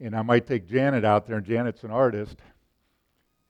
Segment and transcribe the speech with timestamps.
[0.00, 2.36] And I might take Janet out there, and Janet's an artist.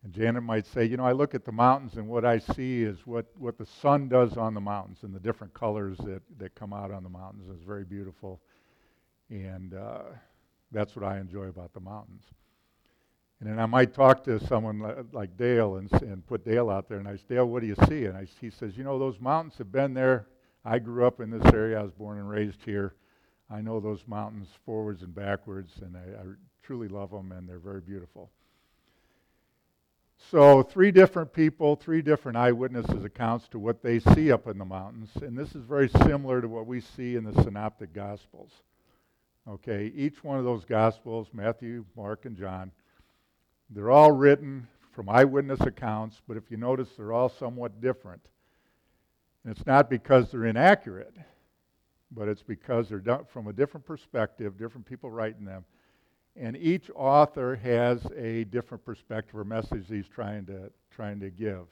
[0.02, 2.82] And Janet might say, You know, I look at the mountains, and what I see
[2.82, 6.54] is what, what the sun does on the mountains and the different colors that, that
[6.54, 7.46] come out on the mountains.
[7.50, 8.40] It's very beautiful.
[9.30, 10.02] And uh,
[10.70, 12.24] that's what I enjoy about the mountains.
[13.40, 16.98] And then I might talk to someone like Dale and, and put Dale out there,
[16.98, 18.04] and I say, Dale, what do you see?
[18.04, 20.26] And I, he says, You know, those mountains have been there.
[20.64, 21.78] I grew up in this area.
[21.78, 22.94] I was born and raised here.
[23.50, 26.24] I know those mountains forwards and backwards, and I, I
[26.62, 28.30] truly love them, and they're very beautiful.
[30.30, 34.64] So, three different people, three different eyewitnesses' accounts to what they see up in the
[34.64, 35.10] mountains.
[35.20, 38.50] And this is very similar to what we see in the Synoptic Gospels.
[39.46, 42.70] Okay, each one of those Gospels, Matthew, Mark, and John,
[43.68, 48.22] they're all written from eyewitness accounts, but if you notice, they're all somewhat different.
[49.44, 51.14] And it's not because they're inaccurate,
[52.10, 55.64] but it's because they're done from a different perspective, different people writing them.
[56.36, 61.66] And each author has a different perspective or message he's trying to, trying to give.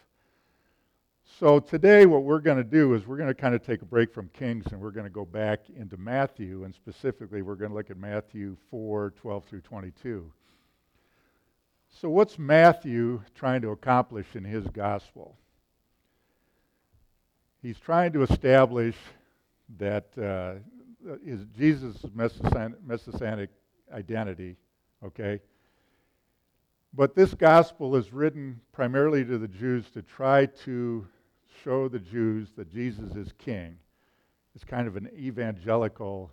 [1.39, 3.87] So today, what we're going to do is we're going to kind of take a
[3.87, 7.71] break from Kings and we're going to go back into Matthew, and specifically, we're going
[7.71, 10.31] to look at Matthew 4 12 through 22.
[12.01, 15.37] So, what's Matthew trying to accomplish in his gospel?
[17.63, 18.97] He's trying to establish
[19.79, 20.61] that uh,
[21.25, 23.51] is Jesus' messianic
[23.93, 24.57] identity,
[25.05, 25.41] okay?
[26.95, 31.07] But this gospel is written primarily to the Jews to try to
[31.65, 33.79] show the Jews that Jesus is king.
[34.55, 36.31] It's kind of an evangelical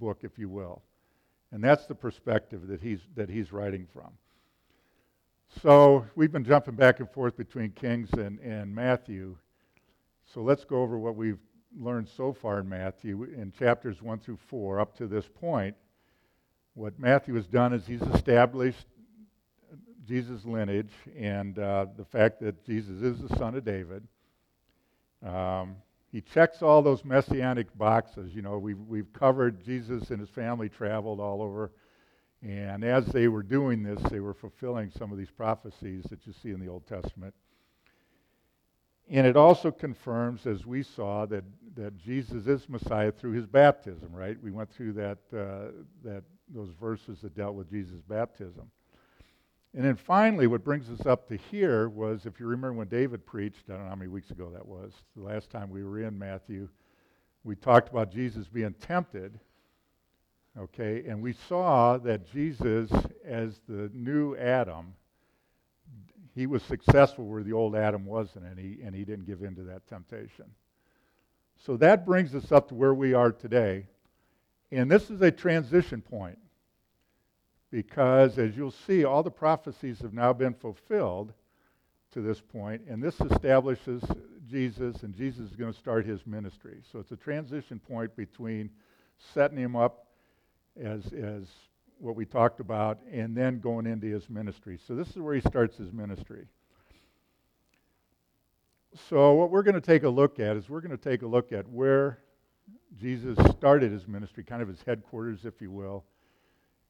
[0.00, 0.82] book, if you will.
[1.52, 4.10] And that's the perspective that he's, that he's writing from.
[5.62, 9.36] So we've been jumping back and forth between Kings and, and Matthew.
[10.32, 11.38] So let's go over what we've
[11.78, 15.76] learned so far in Matthew in chapters 1 through 4 up to this point.
[16.74, 18.86] What Matthew has done is he's established
[20.06, 24.06] Jesus' lineage and uh, the fact that Jesus is the son of David.
[25.24, 25.76] Um,
[26.10, 28.34] he checks all those messianic boxes.
[28.34, 31.70] You know, we've, we've covered Jesus and his family traveled all over.
[32.42, 36.32] And as they were doing this, they were fulfilling some of these prophecies that you
[36.32, 37.34] see in the Old Testament.
[39.10, 41.42] And it also confirms, as we saw, that,
[41.74, 44.36] that Jesus is Messiah through his baptism, right?
[44.40, 45.72] We went through that, uh,
[46.04, 48.70] that, those verses that dealt with Jesus' baptism.
[49.74, 53.26] And then finally, what brings us up to here was if you remember when David
[53.26, 56.00] preached, I don't know how many weeks ago that was, the last time we were
[56.00, 56.68] in Matthew,
[57.42, 59.40] we talked about Jesus being tempted.
[60.58, 62.90] Okay, and we saw that Jesus,
[63.24, 64.94] as the new Adam,
[66.34, 69.54] he was successful where the old Adam wasn't, and he, and he didn't give in
[69.56, 70.46] to that temptation.
[71.64, 73.86] So that brings us up to where we are today.
[74.72, 76.38] And this is a transition point
[77.70, 81.32] because, as you'll see, all the prophecies have now been fulfilled
[82.12, 84.02] to this point, and this establishes
[84.48, 86.78] Jesus, and Jesus is going to start his ministry.
[86.90, 88.70] So it's a transition point between
[89.34, 90.06] setting him up
[90.80, 91.44] as, as
[92.00, 94.78] what we talked about, and then going into his ministry.
[94.86, 96.46] So this is where he starts his ministry.
[99.08, 101.26] So, what we're going to take a look at is we're going to take a
[101.26, 102.18] look at where
[103.00, 106.04] Jesus started his ministry, kind of his headquarters, if you will.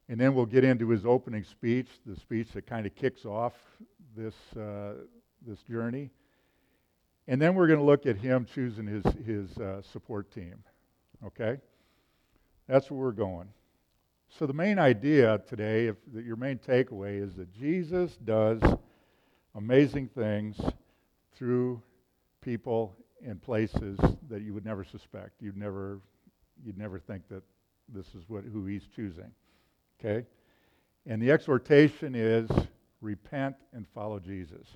[0.09, 3.53] And then we'll get into his opening speech, the speech that kind of kicks off
[4.17, 4.95] this, uh,
[5.47, 6.11] this journey.
[7.29, 10.65] And then we're going to look at him choosing his, his uh, support team.
[11.25, 11.59] Okay?
[12.67, 13.49] That's where we're going.
[14.39, 18.63] So, the main idea today, if your main takeaway, is that Jesus does
[19.57, 20.57] amazing things
[21.35, 21.83] through
[22.41, 22.97] people
[23.27, 23.99] and places
[24.29, 25.33] that you would never suspect.
[25.41, 26.01] You'd never,
[26.65, 27.43] you'd never think that
[27.89, 29.31] this is what, who he's choosing.
[29.99, 30.27] Okay?
[31.07, 32.49] And the exhortation is
[33.01, 34.67] repent and follow Jesus.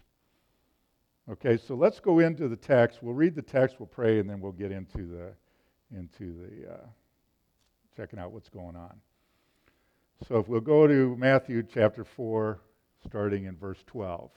[1.30, 3.02] Okay, so let's go into the text.
[3.02, 5.32] We'll read the text, we'll pray, and then we'll get into the
[5.96, 6.86] into the uh,
[7.96, 8.94] checking out what's going on.
[10.28, 12.60] So if we'll go to Matthew chapter 4,
[13.06, 14.30] starting in verse 12.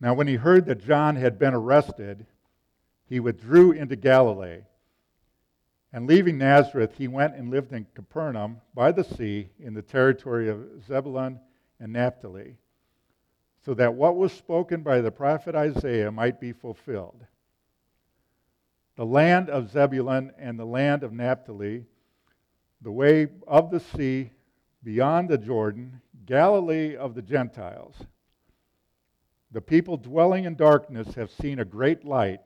[0.00, 2.26] Now, when he heard that John had been arrested,
[3.06, 4.62] he withdrew into Galilee.
[5.92, 10.48] And leaving Nazareth, he went and lived in Capernaum by the sea in the territory
[10.48, 11.38] of Zebulun
[11.78, 12.56] and Naphtali,
[13.64, 17.24] so that what was spoken by the prophet Isaiah might be fulfilled.
[18.96, 21.86] The land of Zebulun and the land of Naphtali
[22.84, 24.30] the way of the sea
[24.84, 27.96] beyond the Jordan, Galilee of the Gentiles.
[29.50, 32.40] The people dwelling in darkness have seen a great light,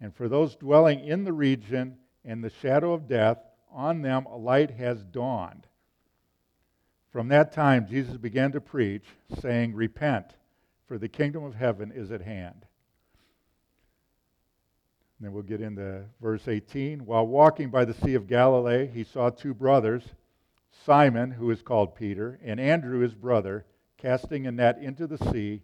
[0.00, 3.38] and for those dwelling in the region and the shadow of death,
[3.70, 5.66] on them a light has dawned.
[7.12, 9.04] From that time, Jesus began to preach,
[9.40, 10.34] saying, Repent,
[10.86, 12.66] for the kingdom of heaven is at hand.
[15.18, 17.04] And then we'll get into verse 18.
[17.04, 20.04] While walking by the Sea of Galilee, he saw two brothers,
[20.84, 23.64] Simon, who is called Peter, and Andrew, his brother,
[23.96, 25.62] casting a net into the sea,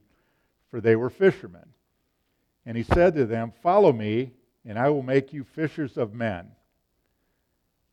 [0.71, 1.69] for they were fishermen.
[2.67, 4.33] And he said to them, Follow me,
[4.65, 6.51] and I will make you fishers of men.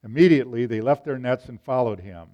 [0.04, 2.28] Immediately they left their nets and followed him.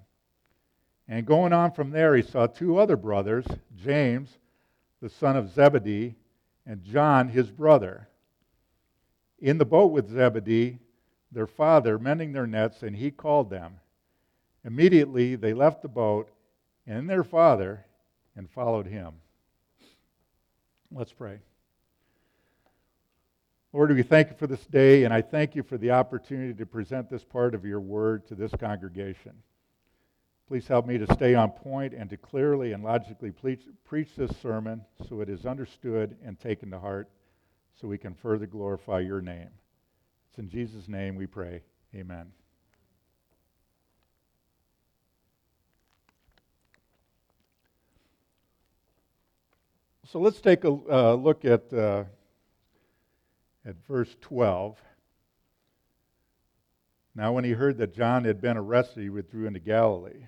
[1.10, 3.46] And going on from there, he saw two other brothers,
[3.76, 4.38] James,
[5.02, 6.16] the son of Zebedee,
[6.66, 8.08] and John, his brother,
[9.39, 10.80] in the boat with Zebedee,
[11.31, 13.80] their father, mending their nets, and he called them.
[14.63, 16.30] Immediately they left the boat
[16.86, 17.86] and their father
[18.36, 19.13] and followed him.
[20.92, 21.39] Let's pray.
[23.74, 26.66] Lord, we thank you for this day, and I thank you for the opportunity to
[26.66, 29.33] present this part of your word to this congregation.
[30.48, 34.81] Please help me to stay on point and to clearly and logically preach, this sermon
[35.10, 37.10] so it is understood and taken to heart
[37.80, 39.50] so we can further glorify your name.
[40.30, 41.62] It's in Jesus' name we pray.
[41.96, 42.32] Amen.
[50.12, 52.06] So let's take a uh, look at, uh,
[53.66, 54.78] at verse 12.
[57.14, 60.28] Now, when he heard that John had been arrested, he withdrew into Galilee.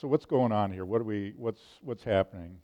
[0.00, 0.84] So, what's going on here?
[0.84, 2.58] What are we, what's, what's happening?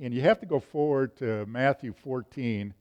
[0.00, 2.72] And you have to go forward to Matthew 14,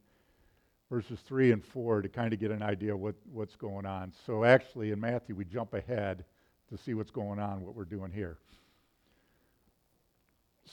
[0.93, 4.13] verses 3 and 4, to kind of get an idea what, what's going on.
[4.27, 6.23] So, actually, in Matthew, we jump ahead
[6.69, 8.37] to see what's going on, what we're doing here.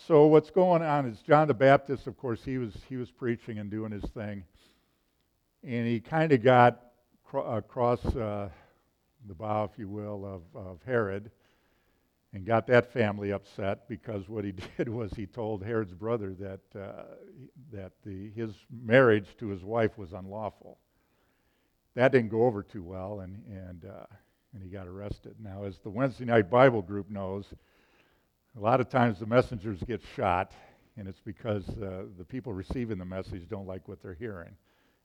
[0.06, 3.58] So what's going on is John the Baptist, of course, he was he was preaching
[3.58, 4.44] and doing his thing,
[5.64, 6.80] and he kind of got
[7.24, 8.50] cro- across uh,
[9.26, 11.30] the bow, if you will, of, of Herod,
[12.32, 16.80] and got that family upset because what he did was he told Herod's brother that
[16.80, 17.02] uh,
[17.72, 20.78] that the his marriage to his wife was unlawful.
[21.94, 24.06] That didn't go over too well, and and uh,
[24.54, 25.34] and he got arrested.
[25.42, 27.46] Now, as the Wednesday night Bible group knows
[28.56, 30.52] a lot of times the messengers get shot,
[30.96, 34.54] and it's because uh, the people receiving the message don't like what they're hearing.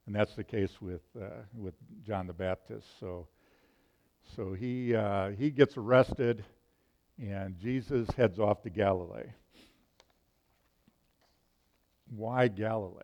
[0.06, 1.74] And that's the case with, uh, with
[2.06, 2.86] John the Baptist.
[2.98, 3.28] So,
[4.34, 6.44] so he, uh, he gets arrested,
[7.18, 9.30] and Jesus heads off to Galilee.
[12.14, 13.02] Why Galilee?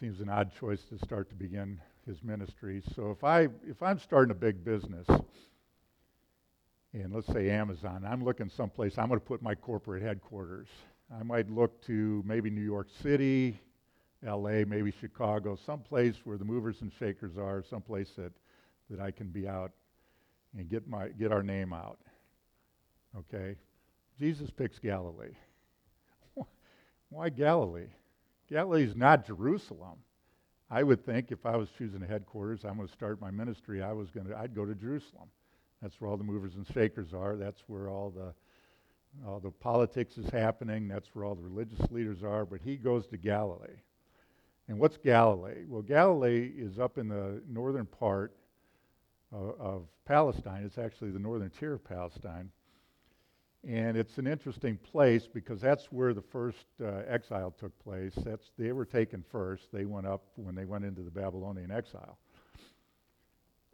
[0.00, 2.82] Seems an odd choice to start to begin his ministry.
[2.94, 5.06] So if I if I'm starting a big business,
[6.92, 10.68] and let's say Amazon, I'm looking someplace, I'm going to put my corporate headquarters.
[11.18, 13.60] I might look to maybe New York City,
[14.22, 18.32] LA, maybe Chicago, someplace where the movers and shakers are, someplace that,
[18.90, 19.72] that I can be out
[20.56, 21.98] and get, my, get our name out.
[23.16, 23.56] Okay?
[24.18, 25.34] Jesus picks Galilee.
[27.10, 27.88] Why Galilee?
[28.48, 29.98] Galilee is not Jerusalem.
[30.70, 33.82] I would think if I was choosing a headquarters, I'm going to start my ministry,
[33.82, 35.28] I was going to, I'd go to Jerusalem.
[35.82, 37.36] That's where all the movers and shakers are.
[37.36, 38.32] That's where all the
[39.26, 40.88] all the politics is happening.
[40.88, 42.44] That's where all the religious leaders are.
[42.44, 43.76] But he goes to Galilee.
[44.68, 45.64] And what's Galilee?
[45.68, 48.34] Well, Galilee is up in the northern part
[49.34, 50.62] of, of Palestine.
[50.64, 52.50] It's actually the northern tier of Palestine.
[53.66, 58.12] And it's an interesting place because that's where the first uh, exile took place.
[58.16, 59.64] That's, they were taken first.
[59.72, 62.18] They went up when they went into the Babylonian exile.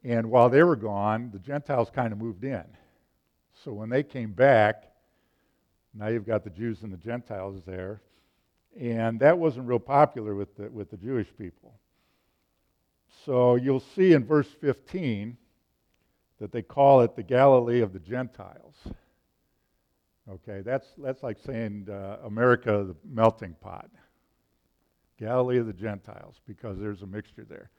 [0.04, 2.64] And while they were gone, the Gentiles kind of moved in.
[3.64, 4.84] So when they came back,
[5.92, 8.00] now you've got the Jews and the Gentiles there.
[8.78, 11.74] And that wasn't real popular with the, with the Jewish people.
[13.26, 15.36] So you'll see in verse 15
[16.40, 18.74] that they call it the Galilee of the Gentiles.
[20.28, 23.90] Okay, that's, that's like saying uh, America, the melting pot.
[25.18, 27.70] Galilee of the Gentiles, because there's a mixture there.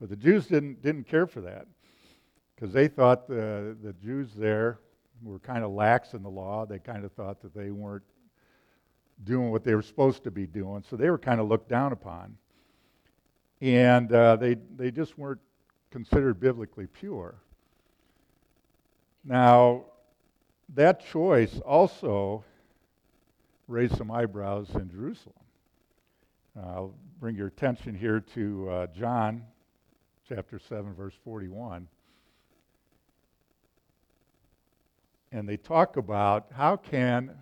[0.00, 1.66] But the Jews didn't, didn't care for that
[2.54, 4.80] because they thought the, the Jews there
[5.22, 6.66] were kind of lax in the law.
[6.66, 8.04] They kind of thought that they weren't
[9.24, 10.84] doing what they were supposed to be doing.
[10.88, 12.36] So they were kind of looked down upon.
[13.60, 15.40] And uh, they, they just weren't
[15.90, 17.40] considered biblically pure.
[19.28, 19.84] Now,
[20.74, 22.44] that choice also
[23.66, 25.34] raised some eyebrows in Jerusalem.
[26.58, 29.44] I'll bring your attention here to uh, John
[30.26, 31.86] chapter 7, verse 41.
[35.30, 37.36] And they talk about how can,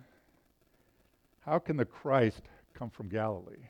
[1.45, 2.41] how can the Christ
[2.73, 3.69] come from Galilee?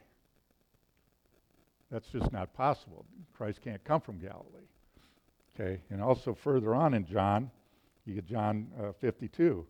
[1.92, 3.06] That's just not possible.
[3.38, 4.66] Christ can't come from Galilee.
[5.54, 7.52] Okay, and also further on in John,
[8.08, 9.66] you get John uh, 52,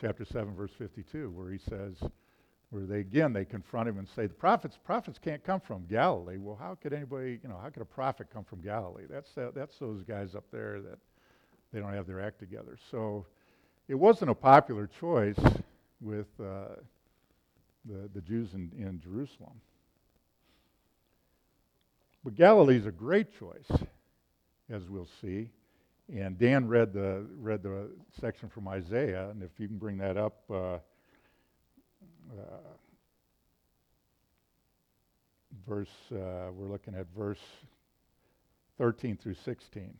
[0.00, 1.94] chapter 7, verse 52, where he says,
[2.70, 6.36] where they again they confront him and say, the prophets prophets can't come from Galilee.
[6.36, 9.04] Well, how could anybody, you know, how could a prophet come from Galilee?
[9.08, 10.98] That's that, that's those guys up there that
[11.72, 12.76] they don't have their act together.
[12.90, 13.24] So
[13.88, 15.38] it wasn't a popular choice
[16.00, 16.76] with uh,
[17.86, 19.60] the the Jews in, in Jerusalem.
[22.22, 23.70] But Galilee's a great choice,
[24.68, 25.50] as we'll see.
[26.14, 30.16] And Dan read the read the section from Isaiah, and if you can bring that
[30.16, 30.42] up.
[30.50, 30.78] Uh,
[32.30, 32.58] uh,
[35.66, 37.40] verse, uh, we're looking at verse
[38.78, 39.94] 13 through 16.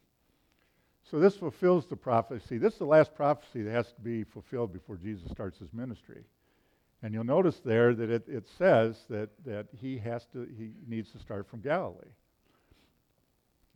[1.11, 2.59] So this fulfills the prophecy.
[2.59, 6.25] This is the last prophecy that has to be fulfilled before Jesus starts his ministry.
[7.03, 11.11] And you'll notice there that it, it says that, that he has to he needs
[11.13, 12.13] to start from Galilee.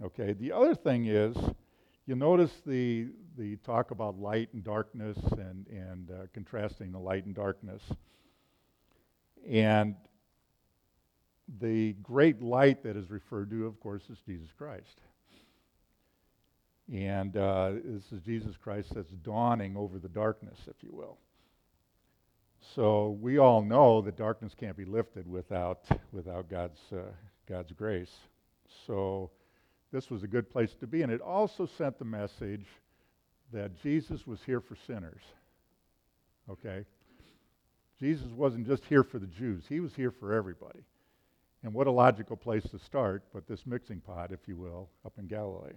[0.03, 1.37] Okay, the other thing is
[2.07, 7.25] you'll notice the the talk about light and darkness and, and uh, contrasting the light
[7.25, 7.83] and darkness.
[9.49, 9.97] And
[11.61, 15.01] the great light that is referred to, of course, is Jesus Christ.
[16.93, 21.19] And uh, this is Jesus Christ that's dawning over the darkness, if you will.
[22.75, 27.11] So we all know that darkness can't be lifted without, without God's, uh,
[27.49, 28.13] God's grace.
[28.87, 29.31] So
[29.93, 31.03] this was a good place to be.
[31.03, 32.67] And it also sent the message
[33.53, 35.23] that Jesus was here for sinners.
[36.51, 36.85] Okay?
[38.01, 40.81] Jesus wasn't just here for the Jews, he was here for everybody.
[41.63, 45.13] And what a logical place to start, but this mixing pot, if you will, up
[45.19, 45.75] in Galilee.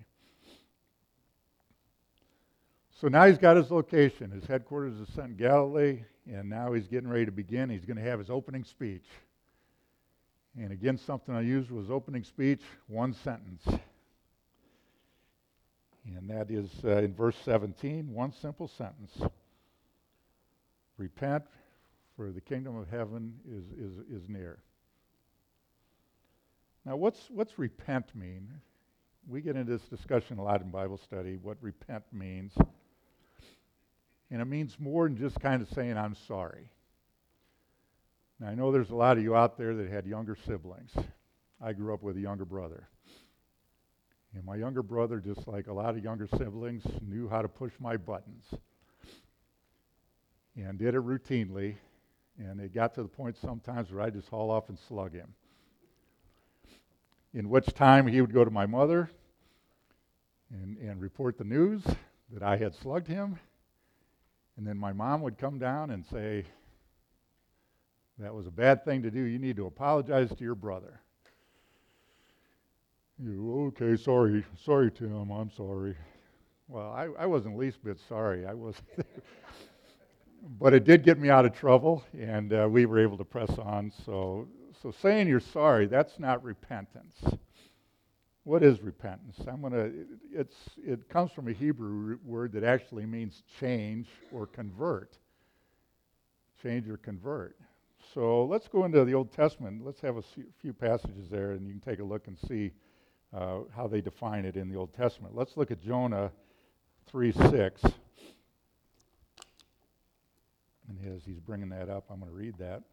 [3.00, 4.31] So now he's got his location.
[4.31, 7.69] His headquarters is in Galilee, and now he's getting ready to begin.
[7.69, 9.05] He's going to have his opening speech.
[10.57, 13.62] And again, something I unusual was opening speech, one sentence.
[16.05, 19.19] And that is uh, in verse 17, one simple sentence
[20.97, 21.43] Repent,
[22.15, 24.59] for the kingdom of heaven is, is, is near.
[26.85, 28.47] Now, what's, what's repent mean?
[29.27, 32.53] We get into this discussion a lot in Bible study, what repent means.
[34.31, 36.69] And it means more than just kind of saying, I'm sorry.
[38.39, 40.91] Now, I know there's a lot of you out there that had younger siblings.
[41.62, 42.88] I grew up with a younger brother.
[44.36, 47.72] And my younger brother, just like a lot of younger siblings, knew how to push
[47.80, 48.44] my buttons
[50.56, 51.75] and did it routinely
[52.38, 55.34] and it got to the point sometimes where I'd just haul off and slug him.
[57.34, 59.10] In which time he would go to my mother
[60.51, 61.82] and, and report the news
[62.32, 63.39] that I had slugged him.
[64.58, 66.46] And then my mom would come down and say,
[68.20, 69.22] That was a bad thing to do.
[69.22, 71.01] You need to apologize to your brother.
[73.24, 74.43] You, okay, sorry.
[74.62, 75.31] Sorry, Tim.
[75.31, 75.95] I'm sorry.
[76.67, 78.45] Well, I, I wasn't least bit sorry.
[78.45, 78.75] I was.
[80.60, 83.51] but it did get me out of trouble, and uh, we were able to press
[83.57, 83.91] on.
[84.05, 84.50] So,
[84.81, 87.15] so saying you're sorry, that's not repentance.
[88.43, 89.39] What is repentance?
[89.48, 89.91] I'm gonna.
[90.34, 90.55] It's
[90.86, 95.17] it comes from a Hebrew word that actually means change or convert.
[96.62, 97.55] Change or convert.
[98.13, 99.86] So let's go into the Old Testament.
[99.86, 100.24] Let's have a
[100.62, 102.72] few passages there, and you can take a look and see
[103.34, 105.36] uh, how they define it in the Old Testament.
[105.36, 106.32] Let's look at Jonah
[107.08, 107.84] 3 6.
[110.88, 112.84] And as he's bringing that up, I'm going to read that.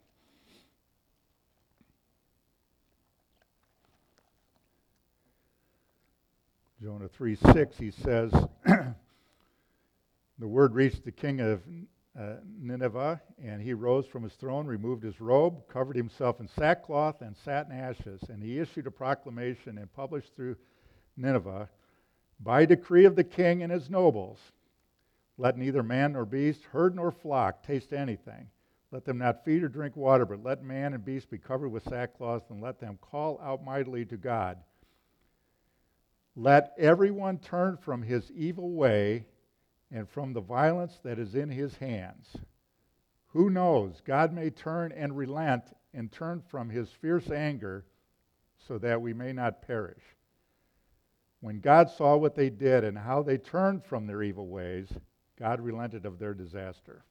[6.83, 8.33] Jonah 3 6, he says,
[10.39, 11.63] The word reached the king of
[12.19, 17.23] uh, Nineveh, and he rose from his throne, removed his robe, covered himself in sackcloth,
[17.23, 18.23] and sat in ashes.
[18.29, 20.57] And he issued a proclamation and published through
[21.17, 21.69] Nineveh
[22.41, 24.39] by decree of the king and his nobles
[25.39, 28.49] let neither man nor beast, herd nor flock taste anything.
[28.91, 31.85] Let them not feed or drink water, but let man and beast be covered with
[31.85, 34.59] sackcloth, and let them call out mightily to God.
[36.37, 39.27] Let everyone turn from his evil way
[39.93, 42.37] and from the violence that is in his hands.
[43.29, 44.01] Who knows?
[44.05, 47.85] God may turn and relent and turn from his fierce anger
[48.67, 50.03] so that we may not perish.
[51.41, 54.89] When God saw what they did and how they turned from their evil ways,
[55.39, 57.05] God relented of their disaster.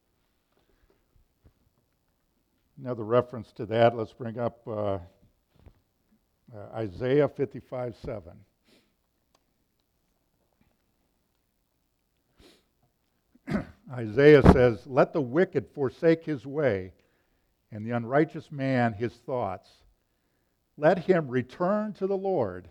[2.80, 5.00] Another reference to that, let's bring up uh, uh,
[6.74, 8.32] Isaiah 55 7.
[13.92, 16.94] Isaiah says, Let the wicked forsake his way,
[17.72, 19.70] and the unrighteous man his thoughts.
[20.78, 22.70] Let him return to the Lord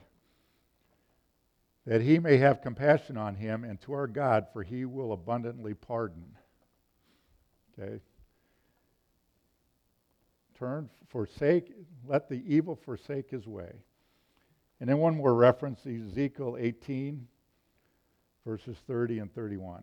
[1.86, 5.74] that he may have compassion on him, and to our God, for he will abundantly
[5.74, 6.36] pardon.
[7.78, 8.00] Okay?
[10.58, 11.72] Turn, forsake,
[12.06, 13.72] let the evil forsake his way.
[14.78, 17.26] And then one more reference Ezekiel 18,
[18.44, 19.82] verses 30 and 31.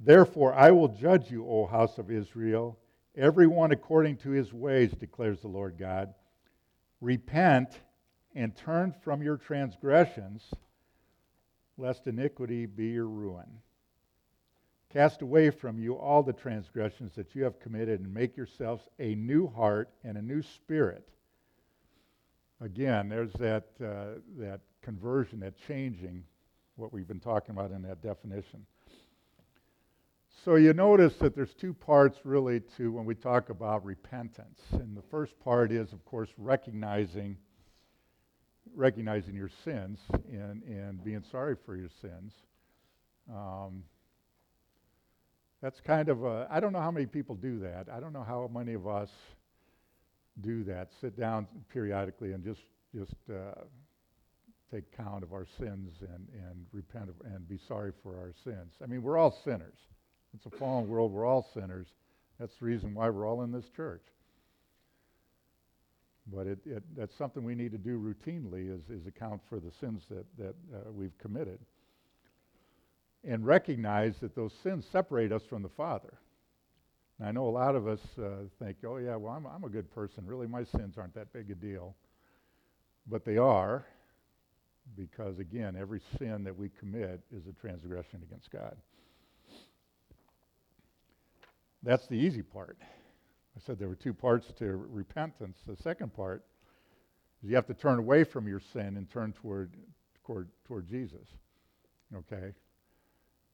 [0.00, 2.78] Therefore, I will judge you, O house of Israel,
[3.16, 6.14] everyone according to his ways, declares the Lord God.
[7.00, 7.80] Repent
[8.34, 10.44] and turn from your transgressions,
[11.76, 13.60] lest iniquity be your ruin.
[14.92, 19.14] Cast away from you all the transgressions that you have committed, and make yourselves a
[19.16, 21.08] new heart and a new spirit.
[22.60, 26.24] Again, there's that, uh, that conversion, that changing,
[26.76, 28.64] what we've been talking about in that definition.
[30.44, 34.60] So you notice that there's two parts really to when we talk about repentance.
[34.72, 37.36] And the first part is, of course, recognizing
[38.74, 39.98] recognizing your sins
[40.30, 42.32] and, and being sorry for your sins.
[43.32, 43.82] Um,
[45.62, 47.88] that's kind of a, I don't know how many people do that.
[47.92, 49.08] I don't know how many of us
[50.40, 50.90] do that.
[51.00, 52.60] Sit down periodically and just,
[52.94, 53.62] just uh,
[54.70, 58.74] take count of our sins and, and repent of, and be sorry for our sins.
[58.82, 59.78] I mean, we're all sinners.
[60.34, 61.12] It's a fallen world.
[61.12, 61.88] We're all sinners.
[62.38, 64.02] That's the reason why we're all in this church.
[66.32, 69.70] But it, it, that's something we need to do routinely is, is account for the
[69.80, 71.58] sins that, that uh, we've committed.
[73.24, 76.14] And recognize that those sins separate us from the Father.
[77.18, 79.68] And I know a lot of us uh, think, oh, yeah, well, I'm, I'm a
[79.68, 80.24] good person.
[80.26, 81.96] Really, my sins aren't that big a deal.
[83.10, 83.86] But they are,
[84.96, 88.76] because, again, every sin that we commit is a transgression against God.
[91.82, 92.78] That's the easy part.
[93.56, 95.58] I said there were two parts to repentance.
[95.66, 96.44] The second part
[97.42, 99.74] is you have to turn away from your sin and turn toward,
[100.24, 101.26] toward, toward Jesus.
[102.14, 102.52] Okay?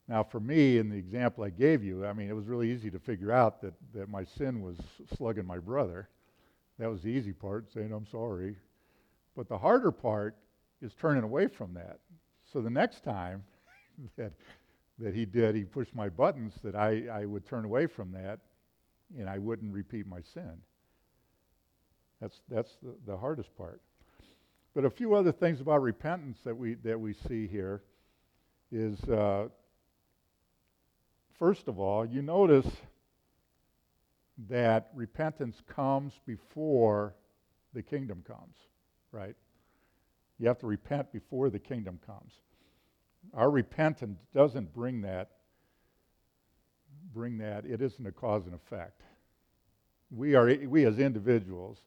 [0.08, 2.90] Now, for me, in the example I gave you, I mean, it was really easy
[2.90, 4.76] to figure out that, that my sin was
[5.16, 6.08] slugging my brother.
[6.78, 8.56] That was the easy part, saying, I'm sorry.
[9.34, 10.36] But the harder part
[10.82, 12.00] is turning away from that.
[12.52, 13.44] So the next time
[14.16, 14.32] that,
[14.98, 18.38] that he did, he pushed my buttons, that I, I would turn away from that
[19.18, 20.52] and I wouldn't repeat my sin.
[22.20, 23.80] That's, that's the, the hardest part.
[24.74, 27.82] But a few other things about repentance that we, that we see here
[28.72, 29.48] is, uh,
[31.38, 32.66] first of all, you notice
[34.48, 37.14] that repentance comes before
[37.72, 38.56] the kingdom comes,
[39.12, 39.36] right?
[40.38, 42.32] You have to repent before the kingdom comes.
[43.32, 45.30] Our repentance doesn't bring that
[47.14, 49.00] bring that, it isn't a cause and effect.
[50.10, 51.78] We, are, we as individuals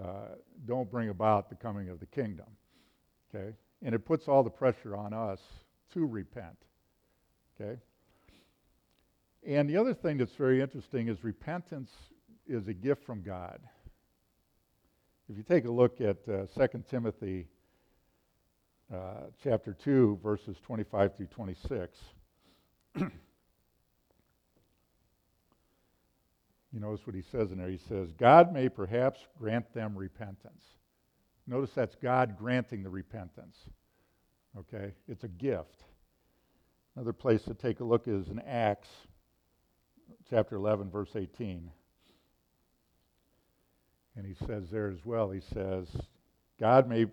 [0.00, 2.46] uh, don't bring about the coming of the kingdom.
[3.34, 3.54] Okay?
[3.82, 5.40] And it puts all the pressure on us
[5.92, 6.56] to repent.
[7.60, 7.78] Okay?
[9.46, 11.90] And the other thing that's very interesting is repentance
[12.46, 13.58] is a gift from God.
[15.28, 17.48] If you take a look at uh, 2 Timothy
[18.92, 21.98] uh, chapter 2, verses 25 through 26,
[22.96, 23.10] you
[26.72, 27.68] notice what he says in there.
[27.68, 30.64] He says, God may perhaps grant them repentance.
[31.46, 33.56] Notice that's God granting the repentance.
[34.58, 34.92] Okay?
[35.08, 35.84] It's a gift.
[36.96, 38.88] Another place to take a look is in Acts
[40.30, 41.70] chapter 11, verse 18.
[44.16, 45.88] And he says there as well, he says,
[46.60, 47.06] God may,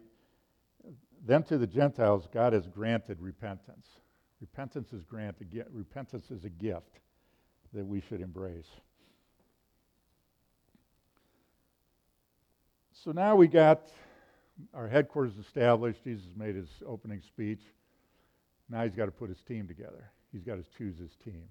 [1.24, 3.88] then to the Gentiles, God has granted repentance.
[4.40, 5.66] Repentance is granted.
[5.72, 7.00] Repentance is a gift
[7.74, 8.68] that we should embrace.
[12.92, 13.90] So now we got
[14.74, 16.04] our headquarters established.
[16.04, 17.62] Jesus made his opening speech.
[18.70, 20.12] Now he's got to put his team together.
[20.32, 21.44] He's got to choose his team.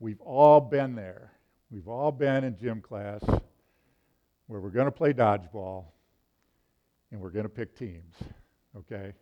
[0.00, 1.32] We've all been there.
[1.70, 3.22] We've all been in gym class
[4.46, 5.86] where we're going to play dodgeball
[7.14, 8.12] and we're going to pick teams.
[8.76, 9.12] Okay?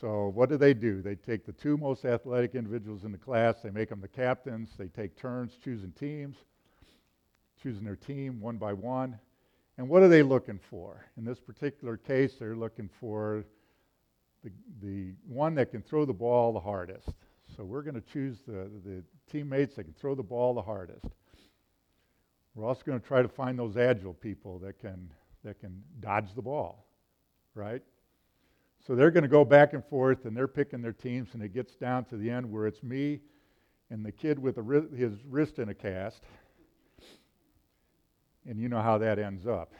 [0.00, 1.02] So what do they do?
[1.02, 4.70] They take the two most athletic individuals in the class, they make them the captains,
[4.78, 6.36] they take turns choosing teams,
[7.62, 9.18] choosing their team one by one.
[9.76, 11.04] And what are they looking for?
[11.18, 13.44] In this particular case, they're looking for
[14.42, 14.50] the,
[14.80, 17.10] the one that can throw the ball the hardest.
[17.54, 21.06] So we're going to choose the, the teammates that can throw the ball the hardest.
[22.54, 25.10] We're also going to try to find those agile people that can,
[25.44, 26.86] that can dodge the ball,
[27.54, 27.82] right?
[28.86, 31.54] So they're going to go back and forth, and they're picking their teams, and it
[31.54, 33.20] gets down to the end where it's me
[33.90, 34.56] and the kid with
[34.96, 36.24] his wrist in a cast
[38.46, 39.72] and you know how that ends up.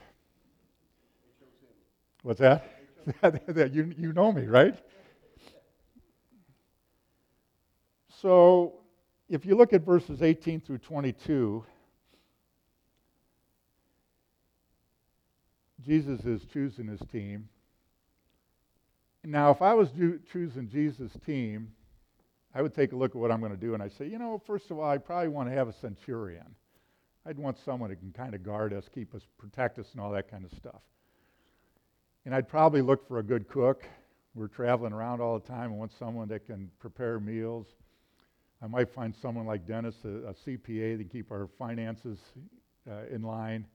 [2.23, 2.65] What's that?
[3.73, 4.77] you, you know me, right?
[8.09, 8.81] So,
[9.29, 11.65] if you look at verses 18 through 22,
[15.85, 17.49] Jesus is choosing his team.
[19.25, 19.89] Now, if I was
[20.33, 21.73] choosing Jesus' team,
[22.55, 24.19] I would take a look at what I'm going to do and I'd say, you
[24.19, 26.55] know, first of all, I probably want to have a centurion.
[27.27, 30.11] I'd want someone who can kind of guard us, keep us, protect us, and all
[30.13, 30.83] that kind of stuff.
[32.27, 33.85] And I'd probably look for a good cook.
[34.35, 35.73] We're traveling around all the time.
[35.73, 37.67] I want someone that can prepare meals.
[38.63, 42.19] I might find someone like Dennis, a, a CPA, to keep our finances
[42.91, 43.67] uh, in line.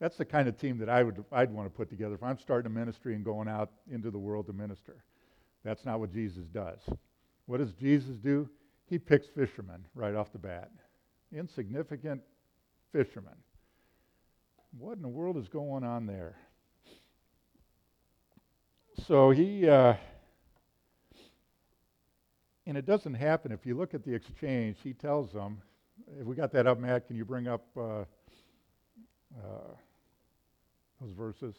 [0.00, 2.38] That's the kind of team that I would I'd want to put together if I'm
[2.38, 5.04] starting a ministry and going out into the world to minister.
[5.64, 6.80] That's not what Jesus does.
[7.46, 8.48] What does Jesus do?
[8.86, 10.70] He picks fishermen right off the bat.
[11.32, 12.22] Insignificant
[12.92, 13.34] fishermen.
[14.78, 16.36] What in the world is going on there?
[19.06, 19.94] So he, uh,
[22.66, 23.52] and it doesn't happen.
[23.52, 25.60] If you look at the exchange, he tells them,
[26.18, 28.04] if we got that up, Matt, can you bring up uh,
[29.38, 29.74] uh,
[31.00, 31.54] those verses?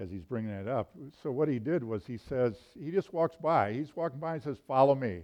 [0.00, 0.90] as he's bringing it up.
[1.22, 3.72] So what he did was he says, he just walks by.
[3.74, 5.22] He's walking by and says, Follow me.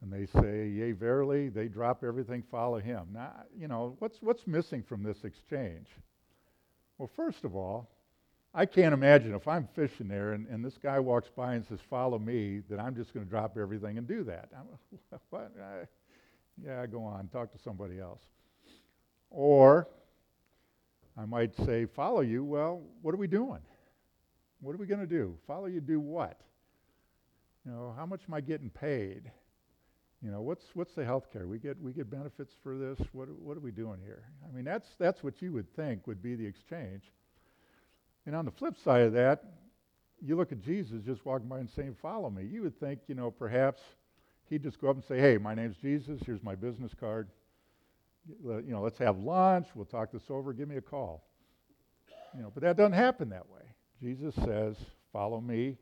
[0.00, 1.48] And they say, Yea, verily.
[1.48, 3.08] They drop everything, follow him.
[3.12, 5.88] Now, you know, what's, what's missing from this exchange?
[6.98, 7.90] Well, first of all,
[8.54, 11.80] I can't imagine if I'm fishing there and, and this guy walks by and says,
[11.88, 14.48] Follow me, that I'm just going to drop everything and do that.
[14.56, 15.52] I'm, what?
[15.60, 15.86] I,
[16.64, 18.22] yeah, go on, talk to somebody else.
[19.30, 19.88] Or
[21.16, 22.44] I might say, follow you.
[22.44, 23.60] Well, what are we doing?
[24.60, 25.36] What are we going to do?
[25.46, 26.40] Follow you do what?
[27.64, 29.30] You know, how much am I getting paid?
[30.22, 31.46] You know, what's what's the health care?
[31.46, 32.98] We get we get benefits for this.
[33.12, 34.24] What what are we doing here?
[34.44, 37.04] I mean, that's that's what you would think would be the exchange.
[38.28, 39.42] And on the flip side of that,
[40.20, 43.14] you look at Jesus just walking by and saying, "Follow me." You would think, you
[43.14, 43.80] know, perhaps
[44.50, 46.20] he'd just go up and say, "Hey, my name's Jesus.
[46.24, 47.28] Here's my business card
[48.44, 51.24] you know, let's have lunch, we'll talk this over, give me a call.
[52.34, 53.62] You know, but that doesn't happen that way.
[54.00, 54.76] Jesus says,
[55.12, 55.76] follow me,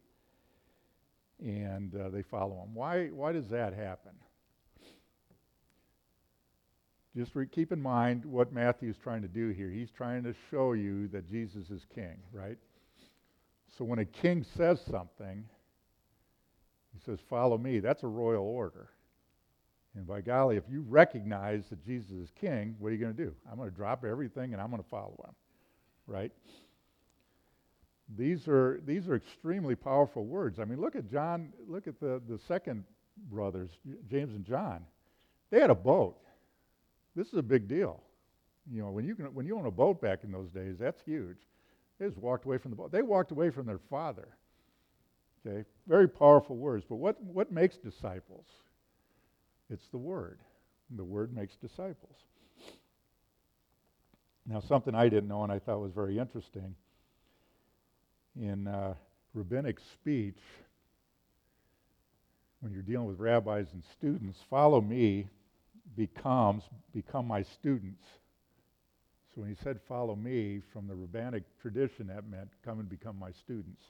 [1.41, 2.75] and uh, they follow him.
[2.75, 4.13] Why, why does that happen?
[7.17, 9.71] Just re- keep in mind what Matthew's trying to do here.
[9.71, 12.59] He's trying to show you that Jesus is king, right?
[13.79, 15.45] So when a king says something,
[16.93, 17.81] he says, Follow me.
[17.81, 18.89] That's a royal order.
[19.95, 23.25] And by golly, if you recognize that Jesus is king, what are you going to
[23.25, 23.35] do?
[23.51, 25.35] I'm going to drop everything and I'm going to follow him.
[26.07, 26.33] Right?
[28.17, 30.61] These are these are extremely powerful words.
[30.61, 32.85] I mean, look at John, look at the, the second
[33.31, 33.71] brothers,
[34.09, 34.85] James and John.
[35.51, 36.19] They had a boat.
[37.17, 38.03] This is a big deal.
[38.71, 41.01] You know, when you can, when you own a boat back in those days, that's
[41.03, 41.39] huge.
[41.99, 42.93] They just walked away from the boat.
[42.93, 44.29] They walked away from their father.
[45.47, 46.85] Okay, very powerful words.
[46.89, 48.47] But what what makes disciples?
[49.71, 50.41] It's the Word.
[50.97, 52.17] The Word makes disciples.
[54.47, 56.75] Now, something I didn't know and I thought was very interesting
[58.41, 58.95] in uh,
[59.35, 60.39] rabbinic speech,
[62.61, 65.29] when you're dealing with rabbis and students, follow me
[65.95, 68.05] becomes become my students.
[69.35, 73.19] So when he said follow me from the rabbinic tradition, that meant come and become
[73.19, 73.83] my students.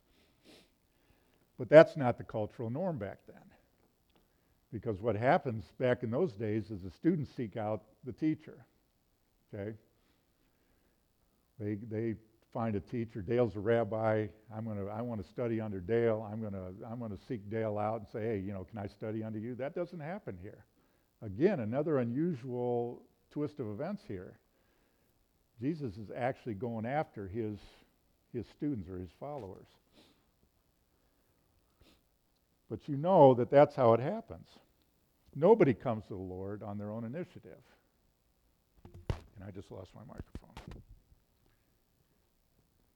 [1.59, 3.43] But that's not the cultural norm back then.
[4.73, 8.67] Because what happens back in those days is the students seek out the teacher.
[9.55, 9.73] Okay?
[11.59, 12.15] They, they
[12.53, 13.23] find a teacher.
[13.23, 14.27] Dale's a rabbi.
[14.55, 16.29] I'm gonna, I want to study under Dale.
[16.31, 18.87] I'm going to I'm gonna seek Dale out and say, hey, you know, can I
[18.87, 19.55] study under you?
[19.55, 20.65] That doesn't happen here.
[21.23, 24.39] Again, another unusual twist of events here.
[25.61, 27.59] Jesus is actually going after his,
[28.33, 29.67] his students or his followers.
[32.69, 34.49] But you know that that's how it happens.
[35.35, 37.61] Nobody comes to the Lord on their own initiative.
[39.11, 40.83] And I just lost my microphone.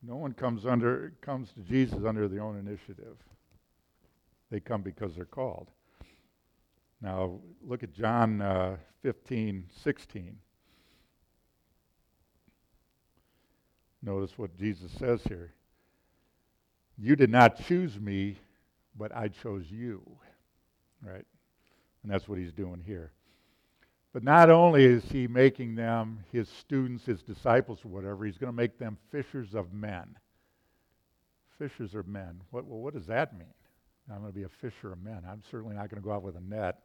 [0.02, 3.16] No one comes under comes to Jesus under their own initiative.
[4.50, 5.68] They come because they're called.
[7.00, 10.36] Now look at John uh, 15, 16.
[14.02, 15.52] Notice what Jesus says here.
[16.98, 18.36] You did not choose me,
[18.96, 20.02] but I chose you.
[21.02, 21.24] Right?
[22.02, 23.12] And that's what he's doing here.
[24.12, 28.56] But not only is he making them his students, his disciples, whatever, he's going to
[28.56, 30.16] make them fishers of men.
[31.58, 32.40] Fishers of men.
[32.50, 33.54] What, well, what does that mean?
[34.12, 35.22] I'm going to be a fisher of men.
[35.28, 36.80] I'm certainly not going to go out with a net,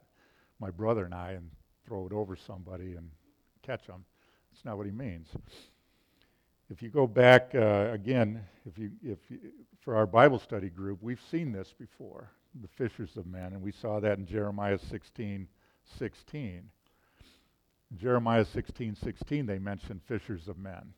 [0.60, 1.50] my brother and I, and
[1.86, 3.10] throw it over somebody and
[3.62, 4.04] catch them.
[4.52, 5.28] That's not what he means.
[6.68, 9.38] If you go back uh, again, if you, if you,
[9.82, 13.70] for our Bible study group, we've seen this before, the fishers of men, and we
[13.70, 15.46] saw that in Jeremiah 16,
[15.98, 16.62] 16.
[17.90, 20.92] In Jeremiah 16, 16, they mention fishers of men.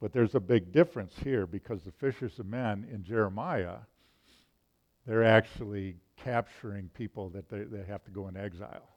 [0.00, 3.78] But there's a big difference here because the fishers of men in Jeremiah,
[5.06, 8.88] they're actually capturing people that they, they have to go in exile.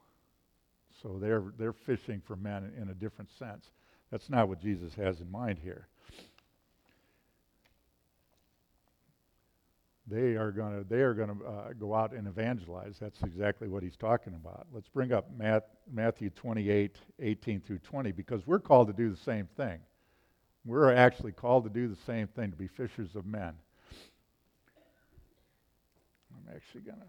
[1.02, 3.70] So they're, they're fishing for men in a different sense.
[4.10, 5.86] That's not what Jesus has in mind here.
[10.10, 12.96] They are going to they are going to uh, go out and evangelize.
[13.00, 14.66] That's exactly what he's talking about.
[14.72, 19.16] Let's bring up Matt, Matthew 28, 18 through 20, because we're called to do the
[19.16, 19.78] same thing.
[20.64, 23.54] We're actually called to do the same thing, to be fishers of men.
[26.54, 27.04] Actually going to.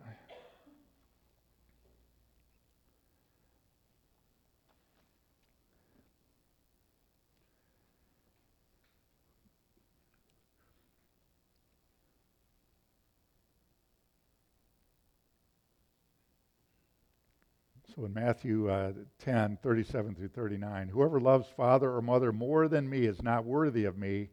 [17.95, 22.89] So in Matthew uh, 10, 37 through 39, whoever loves father or mother more than
[22.89, 24.30] me is not worthy of me,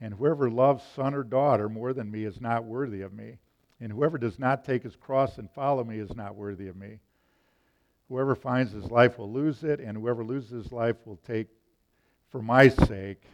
[0.00, 3.38] and whoever loves son or daughter more than me is not worthy of me.
[3.80, 6.98] And whoever does not take his cross and follow me is not worthy of me.
[8.08, 11.48] Whoever finds his life will lose it, and whoever loses his life will take,
[12.30, 13.24] for my sake,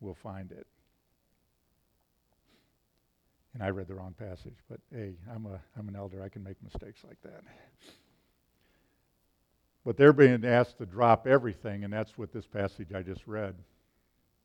[0.00, 0.66] will find it.
[3.52, 6.22] And I read the wrong passage, but hey, I'm, a, I'm an elder.
[6.22, 7.42] I can make mistakes like that.
[9.84, 13.54] But they're being asked to drop everything, and that's what this passage I just read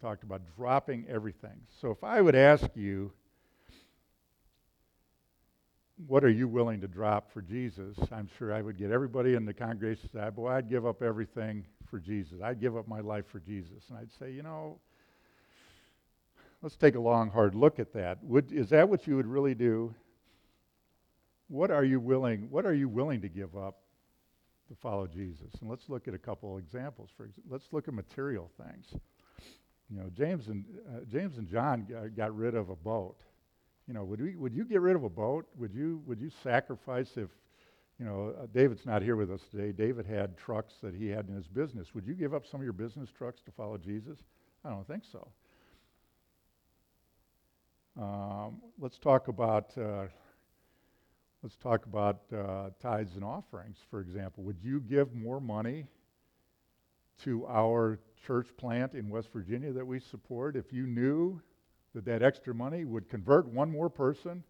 [0.02, 1.60] talked about dropping everything.
[1.82, 3.12] So if I would ask you,
[6.08, 7.98] what are you willing to drop for Jesus?
[8.12, 11.02] I'm sure I would get everybody in the congregation to say, boy, I'd give up
[11.02, 12.42] everything for Jesus.
[12.44, 13.84] I'd give up my life for Jesus.
[13.90, 14.80] And I'd say, you know,
[16.62, 18.24] let's take a long, hard look at that.
[18.24, 19.94] Would, is that what you would really do?
[21.48, 23.82] What are you willing, what are you willing to give up
[24.72, 25.54] to follow Jesus.
[25.60, 27.10] And let's look at a couple examples.
[27.16, 28.86] For ex- let's look at material things.
[29.90, 33.18] You know, James and uh, James and John got, got rid of a boat.
[33.92, 35.48] You know, would we would you get rid of a boat?
[35.58, 37.28] Would you would you sacrifice if
[38.00, 39.74] you know, uh, David's not here with us today.
[39.74, 41.94] David had trucks that he had in his business.
[41.94, 44.18] Would you give up some of your business trucks to follow Jesus?
[44.64, 45.28] I don't think so.
[48.02, 50.06] Um, let's talk about uh,
[51.44, 54.44] Let's talk about uh, tithes and offerings, for example.
[54.44, 55.88] Would you give more money
[57.24, 61.42] to our church plant in West Virginia that we support if you knew
[61.94, 64.44] that that extra money would convert one more person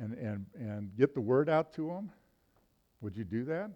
[0.00, 2.10] and, and, and get the word out to them?
[3.00, 3.70] Would you do that?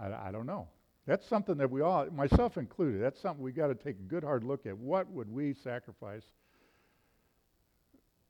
[0.00, 0.68] I, I don't know.
[1.06, 4.22] That's something that we all, myself included, that's something we've got to take a good
[4.22, 4.76] hard look at.
[4.76, 6.24] What would we sacrifice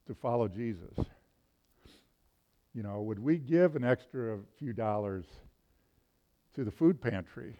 [0.06, 0.94] to follow Jesus?
[2.74, 5.24] You know, would we give an extra few dollars
[6.54, 7.56] to the food pantry,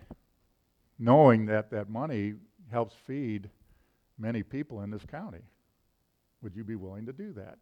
[0.98, 2.34] knowing that that money
[2.70, 3.50] helps feed
[4.18, 5.42] many people in this county?
[6.42, 7.58] Would you be willing to do that?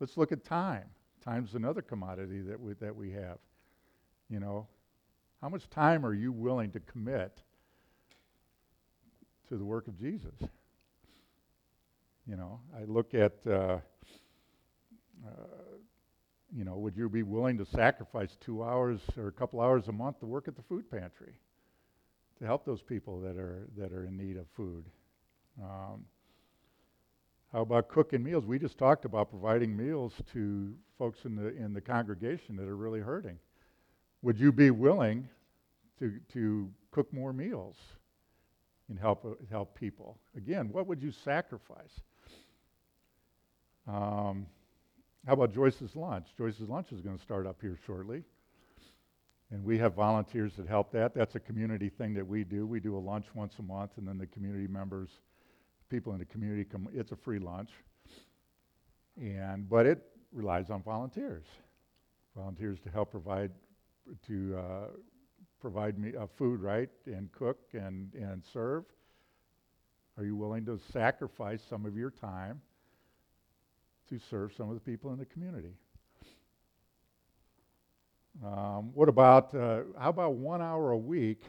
[0.00, 0.84] Let's look at time.
[1.24, 3.38] Time's another commodity that we, that we have.
[4.30, 4.66] You know,
[5.40, 7.42] how much time are you willing to commit
[9.48, 10.34] to the work of Jesus?
[12.26, 13.78] You know, I look at uh,
[15.26, 15.30] uh,
[16.54, 19.92] you know, would you be willing to sacrifice two hours or a couple hours a
[19.92, 21.34] month to work at the food pantry
[22.38, 24.84] to help those people that are that are in need of food?
[25.62, 26.04] Um,
[27.52, 28.44] how about cooking meals?
[28.44, 32.76] We just talked about providing meals to folks in the in the congregation that are
[32.76, 33.38] really hurting.
[34.22, 35.28] Would you be willing
[35.98, 37.76] to to cook more meals
[38.88, 40.18] and help uh, help people?
[40.36, 42.00] Again, what would you sacrifice?
[43.86, 44.46] Um,
[45.26, 46.26] how about Joyce's Lunch?
[46.36, 48.22] Joyce's Lunch is going to start up here shortly.
[49.50, 51.14] And we have volunteers that help that.
[51.14, 52.66] That's a community thing that we do.
[52.66, 55.08] We do a lunch once a month, and then the community members,
[55.88, 56.88] people in the community come.
[56.92, 57.70] It's a free lunch,
[59.20, 61.44] and but it relies on volunteers,
[62.36, 63.50] volunteers to help provide
[64.26, 64.86] to uh,
[65.60, 68.84] provide me uh, food, right, and cook and and serve.
[70.16, 72.60] Are you willing to sacrifice some of your time
[74.08, 75.74] to serve some of the people in the community.
[78.44, 81.42] Um, what about, uh, how about one hour a week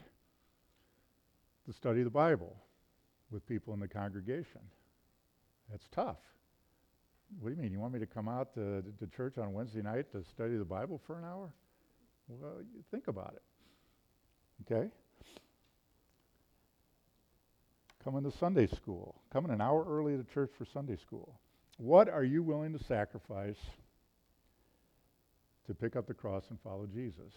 [1.65, 2.57] to study the Bible
[3.31, 4.61] with people in the congregation?
[5.69, 6.17] That's tough.
[7.39, 7.71] What do you mean?
[7.71, 10.65] You want me to come out to, to church on Wednesday night to study the
[10.65, 11.53] Bible for an hour?
[12.27, 14.73] Well, you think about it.
[14.73, 14.89] Okay?
[18.03, 19.21] Coming to Sunday school.
[19.31, 21.39] Coming an hour early to church for Sunday school.
[21.77, 23.59] What are you willing to sacrifice
[25.67, 27.31] to pick up the cross and follow Jesus?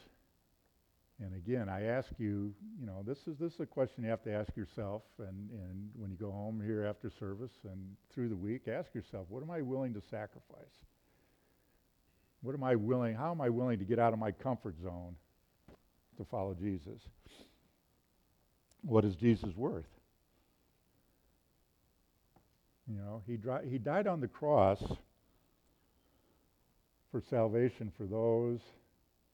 [1.21, 4.25] And again, I ask you, you know, this is this is a question you have
[4.25, 7.79] to ask yourself and, and when you go home here after service and
[8.13, 10.75] through the week, ask yourself, what am I willing to sacrifice?
[12.41, 15.15] What am I willing, how am I willing to get out of my comfort zone
[16.17, 17.01] to follow Jesus?
[18.83, 19.87] What is Jesus worth?
[22.89, 24.83] You know, he, dri- he died on the cross
[27.13, 28.59] for salvation for those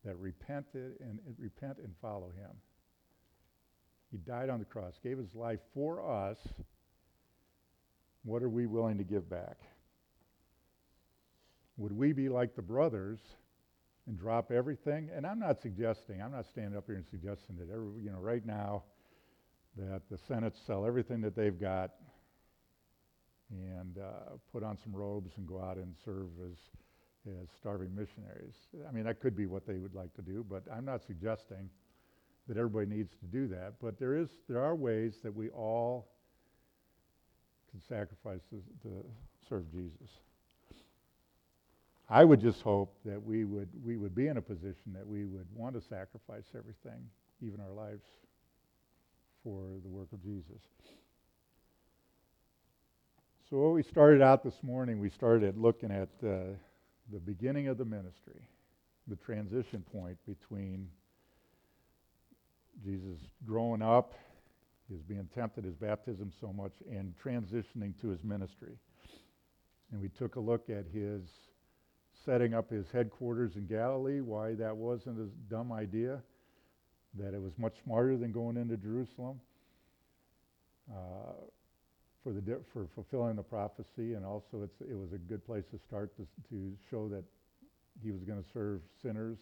[0.04, 2.50] that repented and, repent and follow him.
[4.11, 6.38] He died on the cross, gave his life for us.
[8.24, 9.58] What are we willing to give back?
[11.76, 13.20] Would we be like the brothers
[14.06, 15.11] and drop everything?
[15.14, 18.18] And I'm not suggesting, I'm not standing up here and suggesting that every, you know,
[18.18, 18.84] right now
[19.76, 21.92] that the Senate sell everything that they've got
[23.50, 26.56] and uh, put on some robes and go out and serve as
[27.42, 28.54] as starving missionaries.
[28.88, 31.68] I mean, that could be what they would like to do, but I'm not suggesting
[32.48, 33.74] that everybody needs to do that.
[33.80, 36.08] But there is there are ways that we all
[37.70, 39.04] can sacrifice to, to
[39.48, 40.08] serve Jesus.
[42.10, 45.24] I would just hope that we would we would be in a position that we
[45.24, 47.00] would want to sacrifice everything,
[47.42, 48.04] even our lives,
[49.44, 50.62] for the work of Jesus.
[53.50, 56.52] So what we started out this morning, we started looking at uh,
[57.12, 58.49] the beginning of the ministry,
[59.07, 60.88] the transition point between
[62.85, 64.14] Jesus growing up,
[64.90, 68.79] his being tempted, his baptism so much, and transitioning to his ministry.
[69.90, 71.23] And we took a look at his
[72.25, 76.21] setting up his headquarters in Galilee, why that wasn't a dumb idea,
[77.18, 79.40] that it was much smarter than going into Jerusalem.
[80.90, 81.33] Uh,
[82.22, 85.64] for the di- for fulfilling the prophecy, and also it's it was a good place
[85.70, 87.24] to start to, to show that
[88.02, 89.38] he was going to serve sinners,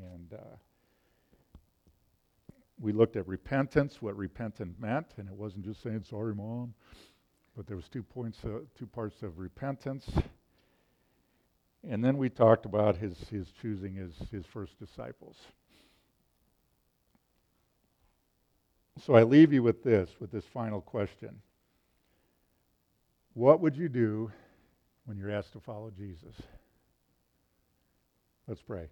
[0.00, 0.56] and uh,
[2.80, 6.74] we looked at repentance, what repentant meant, and it wasn't just saying sorry, mom,
[7.56, 10.10] but there was two points, uh, two parts of repentance,
[11.88, 15.36] and then we talked about his his choosing his his first disciples.
[19.06, 21.40] So I leave you with this, with this final question.
[23.34, 24.30] What would you do
[25.06, 26.34] when you're asked to follow Jesus?
[28.46, 28.88] Let's pray.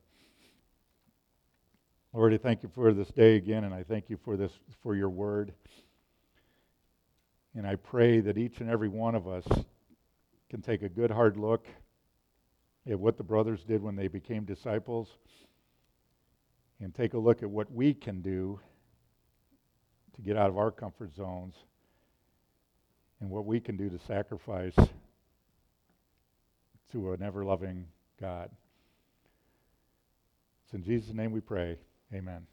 [2.15, 4.97] Lord, I thank you for this day again, and I thank you for this for
[4.97, 5.53] your word.
[7.55, 9.45] And I pray that each and every one of us
[10.49, 11.67] can take a good hard look
[12.91, 15.09] at what the brothers did when they became disciples
[16.81, 18.59] and take a look at what we can do
[20.17, 21.55] to get out of our comfort zones
[23.21, 24.75] and what we can do to sacrifice
[26.93, 27.87] to an ever loving
[28.21, 28.51] God.
[30.65, 31.77] It's in Jesus' name we pray.
[32.13, 32.51] Amen.